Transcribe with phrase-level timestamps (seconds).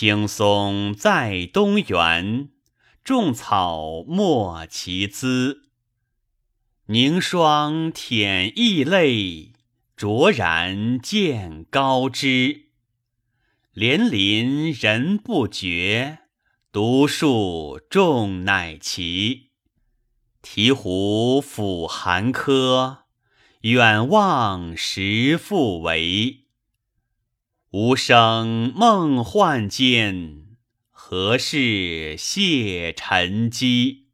[0.00, 2.50] 青松在东园，
[3.02, 5.70] 种草没其姿。
[6.86, 9.54] 凝霜舔异泪，
[9.96, 12.66] 灼然见高枝。
[13.72, 16.20] 连林人不觉，
[16.70, 19.50] 独树众乃齐。
[20.44, 22.98] 醍醐抚寒柯，
[23.62, 26.44] 远望时复为。
[27.70, 30.56] 无声梦幻间，
[30.90, 34.07] 何事谢沉积？